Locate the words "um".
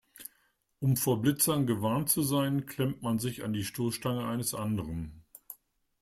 0.79-0.97